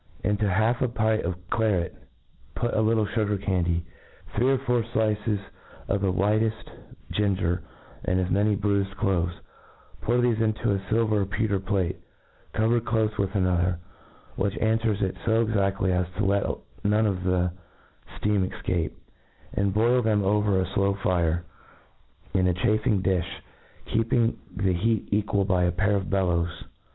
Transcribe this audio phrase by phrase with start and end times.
[0.23, 1.93] Into a half a pint of claret,
[2.55, 3.83] put a little fugar candyt
[4.35, 5.39] three or four thin fliccs:
[5.87, 6.69] of the whiteft
[7.11, 7.61] ginger,
[8.03, 9.35] and as many bruifed cloves
[10.01, 11.97] Pour thefe into a filver or pewter plate,
[12.51, 13.77] covered clofe with another,
[14.37, 16.45] which anfwers it fo exa^ly as to let
[16.83, 17.51] npne of the
[18.19, 18.93] ftcam efcape;
[19.53, 21.43] and' boil them over a flow fire,
[22.33, 23.23] in a chalfing diih,
[23.85, 26.63] keep« ing the heat equal by a pair of bellows.